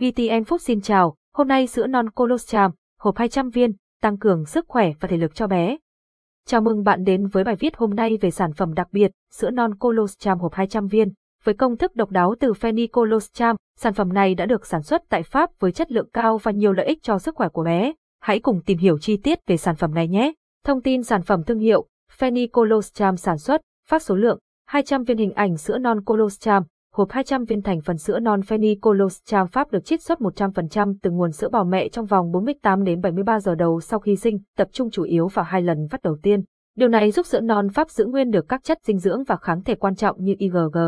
VTN 0.00 0.42
Food 0.42 0.58
xin 0.58 0.80
chào, 0.80 1.14
hôm 1.34 1.48
nay 1.48 1.66
sữa 1.66 1.86
non 1.86 2.10
Colostrum, 2.10 2.70
hộp 3.00 3.16
200 3.16 3.50
viên, 3.50 3.72
tăng 4.02 4.18
cường 4.18 4.46
sức 4.46 4.64
khỏe 4.68 4.92
và 5.00 5.08
thể 5.08 5.16
lực 5.16 5.34
cho 5.34 5.46
bé. 5.46 5.76
Chào 6.46 6.60
mừng 6.60 6.84
bạn 6.84 7.04
đến 7.04 7.26
với 7.26 7.44
bài 7.44 7.56
viết 7.56 7.76
hôm 7.76 7.94
nay 7.94 8.18
về 8.20 8.30
sản 8.30 8.52
phẩm 8.52 8.74
đặc 8.74 8.88
biệt, 8.92 9.10
sữa 9.32 9.50
non 9.50 9.74
Colostrum 9.74 10.38
hộp 10.38 10.54
200 10.54 10.86
viên. 10.86 11.12
Với 11.44 11.54
công 11.54 11.76
thức 11.76 11.96
độc 11.96 12.10
đáo 12.10 12.34
từ 12.40 12.52
Feni 12.52 12.86
Colostrum, 12.92 13.56
sản 13.76 13.94
phẩm 13.94 14.12
này 14.12 14.34
đã 14.34 14.46
được 14.46 14.66
sản 14.66 14.82
xuất 14.82 15.02
tại 15.08 15.22
Pháp 15.22 15.50
với 15.58 15.72
chất 15.72 15.92
lượng 15.92 16.08
cao 16.12 16.38
và 16.38 16.52
nhiều 16.52 16.72
lợi 16.72 16.86
ích 16.86 17.02
cho 17.02 17.18
sức 17.18 17.34
khỏe 17.34 17.48
của 17.48 17.64
bé. 17.64 17.92
Hãy 18.20 18.40
cùng 18.40 18.60
tìm 18.66 18.78
hiểu 18.78 18.98
chi 18.98 19.16
tiết 19.16 19.38
về 19.46 19.56
sản 19.56 19.76
phẩm 19.76 19.94
này 19.94 20.08
nhé. 20.08 20.32
Thông 20.64 20.82
tin 20.82 21.02
sản 21.02 21.22
phẩm 21.22 21.42
thương 21.44 21.58
hiệu, 21.58 21.86
Feni 22.18 22.48
Colostrum 22.52 23.16
sản 23.16 23.38
xuất, 23.38 23.60
phát 23.88 24.02
số 24.02 24.16
lượng, 24.16 24.38
200 24.66 25.04
viên 25.04 25.18
hình 25.18 25.32
ảnh 25.32 25.56
sữa 25.56 25.78
non 25.78 26.04
Colostrum, 26.04 26.62
hộp 26.94 27.10
200 27.10 27.44
viên 27.44 27.62
thành 27.62 27.80
phần 27.80 27.98
sữa 27.98 28.18
non 28.18 28.40
Fanny 28.40 28.76
Colostrum 28.80 29.46
Pháp 29.46 29.72
được 29.72 29.84
chiết 29.84 30.02
xuất 30.02 30.18
100% 30.18 30.94
từ 31.02 31.10
nguồn 31.10 31.32
sữa 31.32 31.48
bò 31.48 31.64
mẹ 31.64 31.88
trong 31.88 32.06
vòng 32.06 32.32
48 32.32 32.84
đến 32.84 33.00
73 33.00 33.40
giờ 33.40 33.54
đầu 33.54 33.80
sau 33.80 34.00
khi 34.00 34.16
sinh, 34.16 34.38
tập 34.56 34.68
trung 34.72 34.90
chủ 34.90 35.02
yếu 35.02 35.28
vào 35.28 35.44
hai 35.44 35.62
lần 35.62 35.86
vắt 35.90 36.02
đầu 36.02 36.16
tiên. 36.22 36.44
Điều 36.76 36.88
này 36.88 37.10
giúp 37.10 37.26
sữa 37.26 37.40
non 37.40 37.68
Pháp 37.68 37.90
giữ 37.90 38.06
nguyên 38.06 38.30
được 38.30 38.48
các 38.48 38.64
chất 38.64 38.78
dinh 38.84 38.98
dưỡng 38.98 39.24
và 39.24 39.36
kháng 39.36 39.62
thể 39.62 39.74
quan 39.74 39.94
trọng 39.94 40.24
như 40.24 40.34
IgG, 40.38 40.78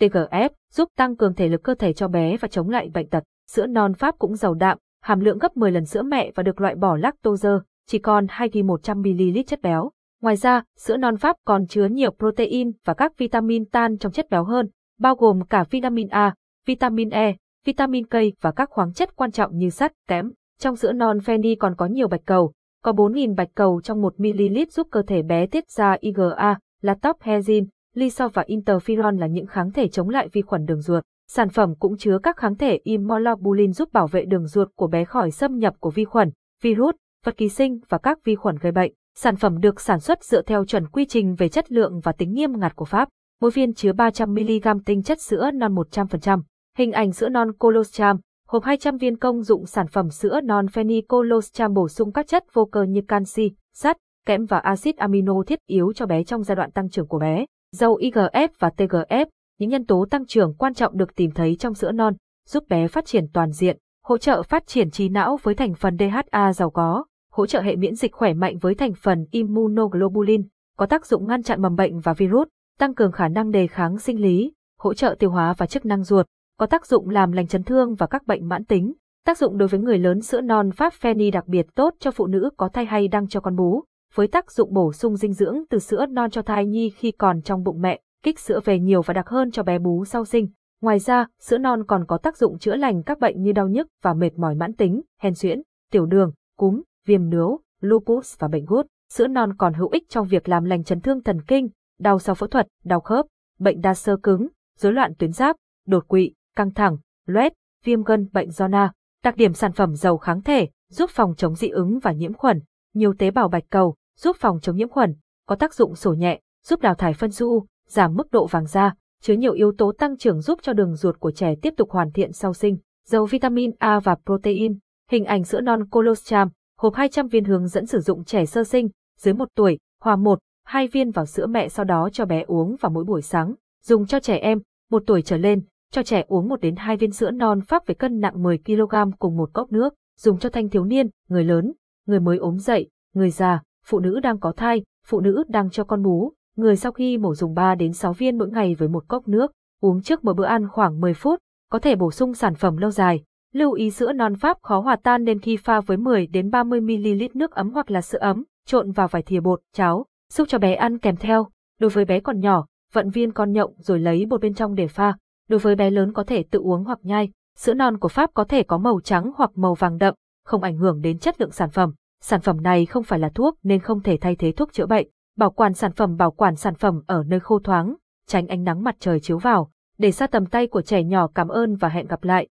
TGF, 0.00 0.48
giúp 0.72 0.88
tăng 0.96 1.16
cường 1.16 1.34
thể 1.34 1.48
lực 1.48 1.62
cơ 1.62 1.74
thể 1.74 1.92
cho 1.92 2.08
bé 2.08 2.36
và 2.36 2.48
chống 2.48 2.68
lại 2.68 2.90
bệnh 2.94 3.08
tật. 3.08 3.22
Sữa 3.50 3.66
non 3.66 3.94
Pháp 3.94 4.14
cũng 4.18 4.36
giàu 4.36 4.54
đạm, 4.54 4.78
hàm 5.02 5.20
lượng 5.20 5.38
gấp 5.38 5.56
10 5.56 5.70
lần 5.70 5.84
sữa 5.84 6.02
mẹ 6.02 6.30
và 6.34 6.42
được 6.42 6.60
loại 6.60 6.74
bỏ 6.74 6.96
lactose, 6.96 7.48
chỉ 7.88 7.98
còn 7.98 8.26
2 8.28 8.48
ghi 8.52 8.62
100ml 8.62 9.42
chất 9.46 9.62
béo. 9.62 9.90
Ngoài 10.22 10.36
ra, 10.36 10.62
sữa 10.78 10.96
non 10.96 11.16
Pháp 11.16 11.36
còn 11.44 11.66
chứa 11.66 11.86
nhiều 11.86 12.10
protein 12.18 12.72
và 12.84 12.94
các 12.94 13.18
vitamin 13.18 13.64
tan 13.64 13.98
trong 13.98 14.12
chất 14.12 14.30
béo 14.30 14.44
hơn, 14.44 14.68
bao 15.02 15.14
gồm 15.14 15.44
cả 15.44 15.64
vitamin 15.70 16.08
A, 16.08 16.34
vitamin 16.66 17.10
E, 17.10 17.34
vitamin 17.66 18.06
K 18.06 18.14
và 18.40 18.52
các 18.52 18.70
khoáng 18.70 18.92
chất 18.92 19.16
quan 19.16 19.30
trọng 19.30 19.56
như 19.56 19.70
sắt, 19.70 19.92
kẽm. 20.08 20.32
Trong 20.60 20.76
sữa 20.76 20.92
non 20.92 21.18
Fanny 21.18 21.56
còn 21.58 21.74
có 21.76 21.86
nhiều 21.86 22.08
bạch 22.08 22.20
cầu, 22.26 22.52
có 22.82 22.92
4.000 22.92 23.34
bạch 23.34 23.48
cầu 23.54 23.80
trong 23.84 24.02
1ml 24.02 24.66
giúp 24.70 24.88
cơ 24.90 25.02
thể 25.02 25.22
bé 25.22 25.46
tiết 25.46 25.70
ra 25.70 25.96
IgA, 26.00 26.58
là 26.82 26.94
top 26.94 27.20
hezin, 27.20 27.66
lyso 27.94 28.28
và 28.28 28.44
interferon 28.46 29.18
là 29.18 29.26
những 29.26 29.46
kháng 29.46 29.72
thể 29.72 29.88
chống 29.88 30.08
lại 30.08 30.28
vi 30.32 30.42
khuẩn 30.42 30.64
đường 30.64 30.80
ruột. 30.80 31.04
Sản 31.28 31.48
phẩm 31.48 31.74
cũng 31.78 31.96
chứa 31.96 32.18
các 32.22 32.36
kháng 32.36 32.56
thể 32.56 32.80
immunoglobulin 32.82 33.72
giúp 33.72 33.92
bảo 33.92 34.06
vệ 34.06 34.24
đường 34.24 34.46
ruột 34.46 34.68
của 34.76 34.86
bé 34.86 35.04
khỏi 35.04 35.30
xâm 35.30 35.58
nhập 35.58 35.74
của 35.80 35.90
vi 35.90 36.04
khuẩn, 36.04 36.30
virus, 36.62 36.94
vật 37.24 37.36
ký 37.36 37.48
sinh 37.48 37.80
và 37.88 37.98
các 37.98 38.18
vi 38.24 38.34
khuẩn 38.34 38.56
gây 38.60 38.72
bệnh. 38.72 38.92
Sản 39.16 39.36
phẩm 39.36 39.60
được 39.60 39.80
sản 39.80 40.00
xuất 40.00 40.24
dựa 40.24 40.42
theo 40.42 40.64
chuẩn 40.64 40.88
quy 40.88 41.04
trình 41.04 41.34
về 41.34 41.48
chất 41.48 41.72
lượng 41.72 42.00
và 42.00 42.12
tính 42.12 42.32
nghiêm 42.32 42.60
ngặt 42.60 42.76
của 42.76 42.84
Pháp. 42.84 43.08
Mỗi 43.42 43.50
viên 43.50 43.74
chứa 43.74 43.92
300mg 43.92 44.80
tinh 44.86 45.02
chất 45.02 45.20
sữa 45.20 45.50
non 45.54 45.74
100%. 45.74 46.42
Hình 46.78 46.92
ảnh 46.92 47.12
sữa 47.12 47.28
non 47.28 47.52
colostrum, 47.52 48.16
hộp 48.48 48.64
200 48.64 48.96
viên 48.96 49.16
công 49.16 49.42
dụng 49.42 49.66
sản 49.66 49.86
phẩm 49.86 50.10
sữa 50.10 50.40
non 50.40 50.66
Fanny 50.66 51.72
bổ 51.74 51.88
sung 51.88 52.12
các 52.12 52.26
chất 52.26 52.44
vô 52.52 52.64
cơ 52.64 52.82
như 52.82 53.00
canxi, 53.08 53.50
sắt, 53.74 53.96
kẽm 54.26 54.44
và 54.44 54.58
axit 54.58 54.96
amino 54.96 55.34
thiết 55.46 55.58
yếu 55.66 55.92
cho 55.92 56.06
bé 56.06 56.24
trong 56.24 56.42
giai 56.42 56.56
đoạn 56.56 56.70
tăng 56.70 56.90
trưởng 56.90 57.06
của 57.06 57.18
bé. 57.18 57.44
Dầu 57.72 57.98
IGF 57.98 58.48
và 58.58 58.70
TGF, 58.76 59.26
những 59.58 59.70
nhân 59.70 59.86
tố 59.86 60.06
tăng 60.10 60.26
trưởng 60.26 60.54
quan 60.54 60.74
trọng 60.74 60.96
được 60.96 61.14
tìm 61.16 61.30
thấy 61.30 61.56
trong 61.56 61.74
sữa 61.74 61.92
non, 61.92 62.14
giúp 62.48 62.64
bé 62.68 62.88
phát 62.88 63.06
triển 63.06 63.24
toàn 63.32 63.50
diện, 63.50 63.78
hỗ 64.04 64.18
trợ 64.18 64.42
phát 64.42 64.66
triển 64.66 64.90
trí 64.90 65.08
não 65.08 65.38
với 65.42 65.54
thành 65.54 65.74
phần 65.74 65.96
DHA 65.98 66.52
giàu 66.52 66.70
có, 66.70 67.04
hỗ 67.32 67.46
trợ 67.46 67.60
hệ 67.60 67.76
miễn 67.76 67.94
dịch 67.94 68.12
khỏe 68.12 68.34
mạnh 68.34 68.58
với 68.58 68.74
thành 68.74 68.92
phần 69.02 69.26
immunoglobulin, 69.30 70.42
có 70.76 70.86
tác 70.86 71.06
dụng 71.06 71.26
ngăn 71.26 71.42
chặn 71.42 71.62
mầm 71.62 71.76
bệnh 71.76 72.00
và 72.00 72.14
virus, 72.14 72.48
tăng 72.78 72.94
cường 72.94 73.12
khả 73.12 73.28
năng 73.28 73.50
đề 73.50 73.66
kháng 73.66 73.98
sinh 73.98 74.20
lý, 74.20 74.52
hỗ 74.78 74.94
trợ 74.94 75.16
tiêu 75.18 75.30
hóa 75.30 75.54
và 75.58 75.66
chức 75.66 75.86
năng 75.86 76.04
ruột, 76.04 76.26
có 76.58 76.66
tác 76.66 76.86
dụng 76.86 77.08
làm 77.08 77.32
lành 77.32 77.46
chấn 77.46 77.62
thương 77.62 77.94
và 77.94 78.06
các 78.06 78.26
bệnh 78.26 78.48
mãn 78.48 78.64
tính. 78.64 78.92
Tác 79.26 79.38
dụng 79.38 79.58
đối 79.58 79.68
với 79.68 79.80
người 79.80 79.98
lớn 79.98 80.20
sữa 80.20 80.40
non 80.40 80.70
Pháp 80.72 80.92
Feni 81.00 81.32
đặc 81.32 81.46
biệt 81.46 81.66
tốt 81.74 81.94
cho 81.98 82.10
phụ 82.10 82.26
nữ 82.26 82.50
có 82.56 82.68
thai 82.68 82.84
hay 82.84 83.08
đang 83.08 83.28
cho 83.28 83.40
con 83.40 83.56
bú, 83.56 83.84
với 84.14 84.28
tác 84.28 84.52
dụng 84.52 84.74
bổ 84.74 84.92
sung 84.92 85.16
dinh 85.16 85.32
dưỡng 85.32 85.62
từ 85.70 85.78
sữa 85.78 86.06
non 86.06 86.30
cho 86.30 86.42
thai 86.42 86.66
nhi 86.66 86.90
khi 86.90 87.10
còn 87.10 87.42
trong 87.42 87.62
bụng 87.62 87.80
mẹ, 87.80 88.00
kích 88.22 88.38
sữa 88.38 88.60
về 88.64 88.78
nhiều 88.78 89.02
và 89.02 89.14
đặc 89.14 89.28
hơn 89.28 89.50
cho 89.50 89.62
bé 89.62 89.78
bú 89.78 90.04
sau 90.04 90.24
sinh. 90.24 90.48
Ngoài 90.80 90.98
ra, 90.98 91.26
sữa 91.40 91.58
non 91.58 91.84
còn 91.86 92.04
có 92.06 92.18
tác 92.18 92.36
dụng 92.36 92.58
chữa 92.58 92.76
lành 92.76 93.02
các 93.02 93.18
bệnh 93.18 93.42
như 93.42 93.52
đau 93.52 93.68
nhức 93.68 93.88
và 94.02 94.14
mệt 94.14 94.38
mỏi 94.38 94.54
mãn 94.54 94.72
tính, 94.72 95.02
hen 95.20 95.34
suyễn, 95.34 95.62
tiểu 95.90 96.06
đường, 96.06 96.32
cúm, 96.58 96.82
viêm 97.06 97.30
nướu, 97.30 97.60
lupus 97.80 98.38
và 98.38 98.48
bệnh 98.48 98.64
gút. 98.64 98.86
Sữa 99.12 99.26
non 99.26 99.56
còn 99.58 99.74
hữu 99.74 99.88
ích 99.88 100.08
trong 100.08 100.26
việc 100.26 100.48
làm 100.48 100.64
lành 100.64 100.84
chấn 100.84 101.00
thương 101.00 101.22
thần 101.22 101.42
kinh, 101.42 101.68
đau 102.02 102.18
sau 102.18 102.34
phẫu 102.34 102.48
thuật, 102.48 102.68
đau 102.84 103.00
khớp, 103.00 103.26
bệnh 103.58 103.80
đa 103.80 103.94
sơ 103.94 104.16
cứng, 104.22 104.48
rối 104.78 104.92
loạn 104.92 105.12
tuyến 105.18 105.32
giáp, 105.32 105.56
đột 105.86 106.08
quỵ, 106.08 106.32
căng 106.56 106.74
thẳng, 106.74 106.96
loét, 107.26 107.52
viêm 107.84 108.02
gân, 108.02 108.28
bệnh 108.32 108.50
do 108.50 108.68
na. 108.68 108.92
Đặc 109.24 109.36
điểm 109.36 109.54
sản 109.54 109.72
phẩm 109.72 109.94
giàu 109.94 110.18
kháng 110.18 110.42
thể, 110.42 110.68
giúp 110.90 111.10
phòng 111.10 111.34
chống 111.36 111.54
dị 111.54 111.68
ứng 111.68 111.98
và 111.98 112.12
nhiễm 112.12 112.32
khuẩn, 112.32 112.60
nhiều 112.94 113.14
tế 113.18 113.30
bào 113.30 113.48
bạch 113.48 113.64
cầu, 113.70 113.96
giúp 114.16 114.36
phòng 114.40 114.60
chống 114.60 114.76
nhiễm 114.76 114.88
khuẩn, 114.88 115.14
có 115.46 115.56
tác 115.56 115.74
dụng 115.74 115.94
sổ 115.94 116.12
nhẹ, 116.12 116.40
giúp 116.64 116.80
đào 116.80 116.94
thải 116.94 117.14
phân 117.14 117.30
du, 117.30 117.66
giảm 117.88 118.14
mức 118.14 118.30
độ 118.30 118.46
vàng 118.46 118.66
da, 118.66 118.94
chứa 119.22 119.34
nhiều 119.34 119.52
yếu 119.52 119.72
tố 119.78 119.92
tăng 119.98 120.16
trưởng 120.16 120.40
giúp 120.40 120.58
cho 120.62 120.72
đường 120.72 120.94
ruột 120.94 121.20
của 121.20 121.30
trẻ 121.30 121.54
tiếp 121.62 121.74
tục 121.76 121.90
hoàn 121.90 122.12
thiện 122.12 122.32
sau 122.32 122.54
sinh, 122.54 122.78
giàu 123.06 123.26
vitamin 123.26 123.70
A 123.78 124.00
và 124.00 124.16
protein. 124.24 124.78
Hình 125.10 125.24
ảnh 125.24 125.44
sữa 125.44 125.60
non 125.60 125.88
colostrum, 125.90 126.48
hộp 126.78 126.94
200 126.94 127.28
viên 127.28 127.44
hướng 127.44 127.68
dẫn 127.68 127.86
sử 127.86 128.00
dụng 128.00 128.24
trẻ 128.24 128.46
sơ 128.46 128.64
sinh, 128.64 128.88
dưới 129.18 129.34
1 129.34 129.48
tuổi, 129.54 129.78
hòa 130.00 130.16
1, 130.16 130.38
hai 130.64 130.88
viên 130.88 131.10
vào 131.10 131.26
sữa 131.26 131.46
mẹ 131.46 131.68
sau 131.68 131.84
đó 131.84 132.08
cho 132.12 132.24
bé 132.24 132.44
uống 132.46 132.76
vào 132.80 132.90
mỗi 132.90 133.04
buổi 133.04 133.22
sáng. 133.22 133.54
Dùng 133.84 134.06
cho 134.06 134.20
trẻ 134.20 134.36
em, 134.36 134.60
một 134.90 135.02
tuổi 135.06 135.22
trở 135.22 135.36
lên, 135.36 135.62
cho 135.90 136.02
trẻ 136.02 136.24
uống 136.28 136.48
1 136.48 136.60
đến 136.60 136.76
2 136.76 136.96
viên 136.96 137.12
sữa 137.12 137.30
non 137.30 137.60
Pháp 137.60 137.86
với 137.86 137.94
cân 137.94 138.20
nặng 138.20 138.42
10 138.42 138.58
kg 138.58 138.94
cùng 139.18 139.36
một 139.36 139.50
cốc 139.52 139.72
nước. 139.72 139.94
Dùng 140.18 140.38
cho 140.38 140.48
thanh 140.48 140.68
thiếu 140.68 140.84
niên, 140.84 141.08
người 141.28 141.44
lớn, 141.44 141.72
người 142.06 142.20
mới 142.20 142.38
ốm 142.38 142.58
dậy, 142.58 142.88
người 143.14 143.30
già, 143.30 143.62
phụ 143.86 143.98
nữ 143.98 144.20
đang 144.20 144.40
có 144.40 144.52
thai, 144.52 144.82
phụ 145.06 145.20
nữ 145.20 145.44
đang 145.48 145.70
cho 145.70 145.84
con 145.84 146.02
bú, 146.02 146.32
người 146.56 146.76
sau 146.76 146.92
khi 146.92 147.18
mổ 147.18 147.34
dùng 147.34 147.54
3 147.54 147.74
đến 147.74 147.92
6 147.92 148.12
viên 148.12 148.38
mỗi 148.38 148.50
ngày 148.50 148.74
với 148.74 148.88
một 148.88 149.08
cốc 149.08 149.28
nước, 149.28 149.52
uống 149.80 150.02
trước 150.02 150.24
mỗi 150.24 150.34
bữa 150.34 150.44
ăn 150.44 150.68
khoảng 150.68 151.00
10 151.00 151.14
phút, 151.14 151.38
có 151.70 151.78
thể 151.78 151.96
bổ 151.96 152.10
sung 152.10 152.34
sản 152.34 152.54
phẩm 152.54 152.76
lâu 152.76 152.90
dài. 152.90 153.22
Lưu 153.52 153.72
ý 153.72 153.90
sữa 153.90 154.12
non 154.12 154.34
Pháp 154.36 154.56
khó 154.62 154.80
hòa 154.80 154.96
tan 154.96 155.24
nên 155.24 155.38
khi 155.38 155.56
pha 155.56 155.80
với 155.80 155.96
10 155.96 156.26
đến 156.26 156.50
30 156.50 156.80
ml 156.80 157.24
nước 157.34 157.50
ấm 157.50 157.70
hoặc 157.70 157.90
là 157.90 158.00
sữa 158.00 158.18
ấm, 158.18 158.44
trộn 158.66 158.90
vào 158.90 159.08
vài 159.08 159.22
thìa 159.22 159.40
bột, 159.40 159.60
cháo, 159.72 160.06
xúc 160.32 160.48
cho 160.48 160.58
bé 160.58 160.74
ăn 160.74 160.98
kèm 160.98 161.16
theo. 161.16 161.46
Đối 161.80 161.90
với 161.90 162.04
bé 162.04 162.20
còn 162.20 162.40
nhỏ, 162.40 162.66
vận 162.92 163.10
viên 163.10 163.32
con 163.32 163.52
nhộng 163.52 163.74
rồi 163.78 163.98
lấy 163.98 164.26
bột 164.26 164.40
bên 164.40 164.54
trong 164.54 164.74
để 164.74 164.88
pha. 164.88 165.16
Đối 165.48 165.60
với 165.60 165.74
bé 165.74 165.90
lớn 165.90 166.12
có 166.12 166.24
thể 166.24 166.44
tự 166.50 166.58
uống 166.58 166.84
hoặc 166.84 166.98
nhai. 167.02 167.30
Sữa 167.56 167.74
non 167.74 167.98
của 167.98 168.08
Pháp 168.08 168.30
có 168.34 168.44
thể 168.44 168.62
có 168.62 168.78
màu 168.78 169.00
trắng 169.04 169.32
hoặc 169.36 169.50
màu 169.54 169.74
vàng 169.74 169.98
đậm, 169.98 170.14
không 170.44 170.62
ảnh 170.62 170.76
hưởng 170.76 171.00
đến 171.00 171.18
chất 171.18 171.40
lượng 171.40 171.50
sản 171.50 171.70
phẩm. 171.70 171.94
Sản 172.22 172.40
phẩm 172.40 172.62
này 172.62 172.86
không 172.86 173.04
phải 173.04 173.18
là 173.18 173.28
thuốc 173.34 173.54
nên 173.62 173.80
không 173.80 174.02
thể 174.02 174.18
thay 174.20 174.36
thế 174.36 174.52
thuốc 174.52 174.72
chữa 174.72 174.86
bệnh. 174.86 175.08
Bảo 175.36 175.50
quản 175.50 175.74
sản 175.74 175.92
phẩm 175.92 176.16
bảo 176.16 176.30
quản 176.30 176.56
sản 176.56 176.74
phẩm 176.74 177.02
ở 177.06 177.24
nơi 177.26 177.40
khô 177.40 177.58
thoáng, 177.58 177.94
tránh 178.26 178.46
ánh 178.46 178.64
nắng 178.64 178.82
mặt 178.82 178.96
trời 178.98 179.20
chiếu 179.20 179.38
vào. 179.38 179.70
Để 179.98 180.12
xa 180.12 180.26
tầm 180.26 180.46
tay 180.46 180.66
của 180.66 180.82
trẻ 180.82 181.04
nhỏ 181.04 181.28
cảm 181.34 181.48
ơn 181.48 181.76
và 181.76 181.88
hẹn 181.88 182.06
gặp 182.06 182.24
lại. 182.24 182.48